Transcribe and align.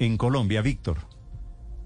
En 0.00 0.16
Colombia, 0.18 0.60
Víctor. 0.60 1.11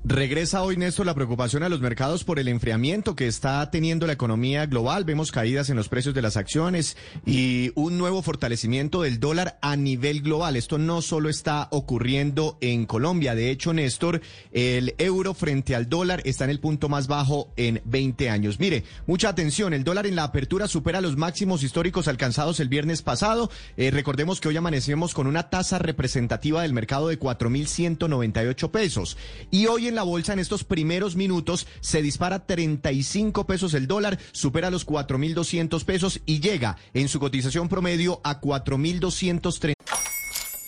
Regresa 0.08 0.62
hoy, 0.62 0.76
Néstor, 0.76 1.04
la 1.04 1.16
preocupación 1.16 1.64
a 1.64 1.68
los 1.68 1.80
mercados 1.80 2.22
por 2.22 2.38
el 2.38 2.46
enfriamiento 2.46 3.16
que 3.16 3.26
está 3.26 3.68
teniendo 3.72 4.06
la 4.06 4.12
economía 4.12 4.64
global. 4.66 5.04
Vemos 5.04 5.32
caídas 5.32 5.68
en 5.68 5.74
los 5.74 5.88
precios 5.88 6.14
de 6.14 6.22
las 6.22 6.36
acciones 6.36 6.96
y 7.26 7.72
un 7.74 7.98
nuevo 7.98 8.22
fortalecimiento 8.22 9.02
del 9.02 9.18
dólar 9.18 9.58
a 9.62 9.74
nivel 9.74 10.22
global. 10.22 10.54
Esto 10.54 10.78
no 10.78 11.02
solo 11.02 11.28
está 11.28 11.66
ocurriendo 11.72 12.56
en 12.60 12.86
Colombia. 12.86 13.34
De 13.34 13.50
hecho, 13.50 13.72
Néstor, 13.72 14.20
el 14.52 14.94
euro 14.98 15.34
frente 15.34 15.74
al 15.74 15.88
dólar 15.88 16.22
está 16.24 16.44
en 16.44 16.50
el 16.50 16.60
punto 16.60 16.88
más 16.88 17.08
bajo 17.08 17.52
en 17.56 17.82
20 17.84 18.30
años. 18.30 18.60
Mire, 18.60 18.84
mucha 19.08 19.28
atención. 19.28 19.74
El 19.74 19.82
dólar 19.82 20.06
en 20.06 20.14
la 20.14 20.22
apertura 20.22 20.68
supera 20.68 21.00
los 21.00 21.16
máximos 21.16 21.64
históricos 21.64 22.06
alcanzados 22.06 22.60
el 22.60 22.68
viernes 22.68 23.02
pasado. 23.02 23.50
Eh, 23.76 23.90
recordemos 23.90 24.40
que 24.40 24.46
hoy 24.46 24.56
amanecemos 24.56 25.14
con 25.14 25.26
una 25.26 25.50
tasa 25.50 25.80
representativa 25.80 26.62
del 26.62 26.74
mercado 26.74 27.08
de 27.08 27.18
4.198 27.18 28.70
pesos. 28.70 29.16
Y 29.50 29.66
hoy 29.66 29.88
en 29.88 29.95
la 29.96 30.04
bolsa 30.04 30.32
en 30.32 30.38
estos 30.38 30.62
primeros 30.62 31.16
minutos 31.16 31.66
se 31.80 32.02
dispara 32.02 32.46
35 32.46 33.46
pesos 33.46 33.74
el 33.74 33.88
dólar, 33.88 34.18
supera 34.30 34.70
los 34.70 34.86
4.200 34.86 35.84
pesos 35.84 36.20
y 36.24 36.38
llega 36.38 36.76
en 36.94 37.08
su 37.08 37.18
cotización 37.18 37.68
promedio 37.68 38.20
a 38.22 38.40
4.230. 38.40 39.72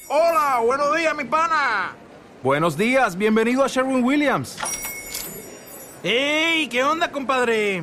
Hola, 0.09 0.61
buenos 0.65 0.97
días, 0.97 1.15
mi 1.15 1.25
pana. 1.25 1.95
Buenos 2.43 2.77
días, 2.77 3.17
bienvenido 3.17 3.63
a 3.63 3.69
Sherwin 3.69 4.03
Williams. 4.03 4.57
¡Ey! 6.03 6.69
¿Qué 6.69 6.83
onda, 6.83 7.13
compadre? 7.13 7.83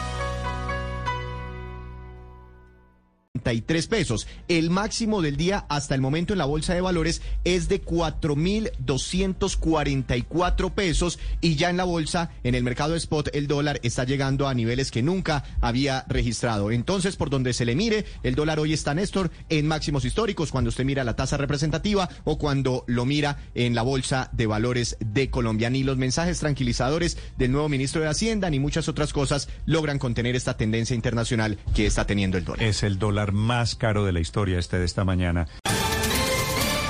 Pesos. 3.41 4.27
El 4.47 4.69
máximo 4.69 5.21
del 5.21 5.35
día 5.37 5.65
hasta 5.69 5.95
el 5.95 6.01
momento 6.01 6.33
en 6.33 6.39
la 6.39 6.45
bolsa 6.45 6.73
de 6.73 6.81
valores 6.81 7.21
es 7.43 7.69
de 7.69 7.83
4.244 7.83 10.71
pesos 10.71 11.19
y 11.41 11.55
ya 11.55 11.69
en 11.69 11.77
la 11.77 11.83
bolsa, 11.83 12.31
en 12.43 12.55
el 12.55 12.63
mercado 12.63 12.95
spot, 12.95 13.29
el 13.33 13.47
dólar 13.47 13.79
está 13.83 14.03
llegando 14.03 14.47
a 14.47 14.53
niveles 14.53 14.91
que 14.91 15.01
nunca 15.01 15.43
había 15.61 16.05
registrado. 16.07 16.71
Entonces, 16.71 17.15
por 17.15 17.29
donde 17.29 17.53
se 17.53 17.65
le 17.65 17.75
mire, 17.75 18.05
el 18.23 18.35
dólar 18.35 18.59
hoy 18.59 18.73
está, 18.73 18.93
Néstor, 18.93 19.31
en 19.49 19.67
máximos 19.67 20.05
históricos 20.05 20.51
cuando 20.51 20.69
usted 20.69 20.85
mira 20.85 21.03
la 21.03 21.15
tasa 21.15 21.37
representativa 21.37 22.09
o 22.23 22.37
cuando 22.37 22.83
lo 22.87 23.05
mira 23.05 23.39
en 23.55 23.75
la 23.75 23.81
bolsa 23.81 24.29
de 24.31 24.47
valores 24.47 24.97
de 24.99 25.29
Colombia. 25.29 25.69
Ni 25.69 25.83
los 25.83 25.97
mensajes 25.97 26.39
tranquilizadores 26.39 27.17
del 27.37 27.51
nuevo 27.51 27.69
ministro 27.69 28.01
de 28.01 28.07
Hacienda 28.07 28.49
ni 28.49 28.59
muchas 28.59 28.87
otras 28.87 29.13
cosas 29.13 29.49
logran 29.65 29.99
contener 29.99 30.35
esta 30.35 30.57
tendencia 30.57 30.95
internacional 30.95 31.57
que 31.75 31.85
está 31.85 32.05
teniendo 32.05 32.37
el 32.37 32.45
dólar. 32.45 32.63
Es 32.63 32.83
el 32.83 32.99
más 33.33 33.75
caro 33.75 34.05
de 34.05 34.11
la 34.11 34.19
historia 34.19 34.59
este 34.59 34.77
de 34.77 34.85
esta 34.85 35.03
mañana. 35.03 35.47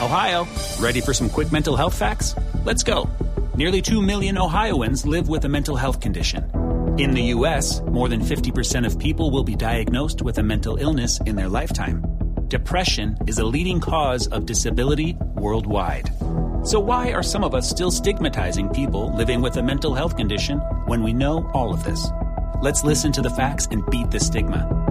Ohio, 0.02 0.48
ready 0.80 1.00
for 1.00 1.14
some 1.14 1.30
quick 1.30 1.52
mental 1.52 1.76
health 1.76 1.94
facts? 1.94 2.36
Let's 2.66 2.84
go. 2.84 3.08
Nearly 3.56 3.82
2 3.82 4.02
million 4.02 4.38
Ohioans 4.38 5.06
live 5.06 5.30
with 5.30 5.46
a 5.46 5.50
mental 5.50 5.76
health 5.76 6.00
condition. 6.00 6.44
In 6.98 7.12
the 7.12 7.34
U.S., 7.36 7.82
more 7.82 8.10
than 8.10 8.22
50% 8.22 8.86
of 8.86 8.98
people 8.98 9.32
will 9.32 9.44
be 9.44 9.56
diagnosed 9.56 10.22
with 10.22 10.38
a 10.40 10.44
mental 10.44 10.78
illness 10.78 11.20
in 11.26 11.36
their 11.36 11.48
lifetime. 11.48 12.04
Depression 12.48 13.18
is 13.28 13.38
a 13.38 13.46
leading 13.46 13.80
cause 13.80 14.28
of 14.28 14.46
disability 14.46 15.16
worldwide. 15.36 16.12
So, 16.64 16.80
why 16.80 17.14
are 17.14 17.24
some 17.24 17.44
of 17.44 17.56
us 17.56 17.70
still 17.70 17.92
stigmatizing 17.92 18.70
people 18.70 19.16
living 19.16 19.42
with 19.42 19.56
a 19.58 19.64
mental 19.64 19.96
health 19.96 20.18
condition 20.18 20.60
when 20.86 21.02
we 21.02 21.14
know 21.14 21.50
all 21.54 21.74
of 21.74 21.84
this? 21.84 22.08
Let's 22.62 22.84
listen 22.84 23.12
to 23.14 23.22
the 23.22 23.30
facts 23.30 23.68
and 23.72 23.86
beat 23.90 24.12
the 24.12 24.20
stigma. 24.20 24.91